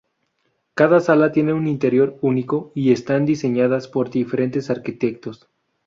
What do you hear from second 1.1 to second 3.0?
tiene un interior único, y